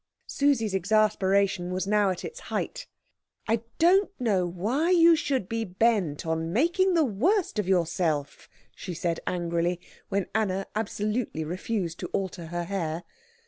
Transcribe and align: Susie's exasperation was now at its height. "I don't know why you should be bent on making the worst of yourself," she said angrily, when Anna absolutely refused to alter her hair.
Susie's 0.25 0.73
exasperation 0.73 1.69
was 1.71 1.85
now 1.85 2.09
at 2.09 2.25
its 2.25 2.39
height. 2.49 2.87
"I 3.47 3.61
don't 3.77 4.09
know 4.19 4.47
why 4.47 4.89
you 4.89 5.15
should 5.15 5.47
be 5.47 5.63
bent 5.63 6.25
on 6.25 6.51
making 6.51 6.95
the 6.95 7.05
worst 7.05 7.59
of 7.59 7.67
yourself," 7.67 8.49
she 8.75 8.95
said 8.95 9.19
angrily, 9.27 9.79
when 10.09 10.25
Anna 10.33 10.65
absolutely 10.75 11.43
refused 11.43 11.99
to 11.99 12.07
alter 12.13 12.47
her 12.47 12.63
hair. 12.63 13.03